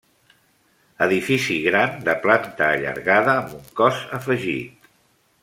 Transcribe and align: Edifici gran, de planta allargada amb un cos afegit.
Edifici 1.05 1.57
gran, 1.65 1.93
de 2.07 2.15
planta 2.23 2.71
allargada 2.79 3.37
amb 3.43 3.55
un 3.61 3.69
cos 3.83 4.01
afegit. 4.21 4.91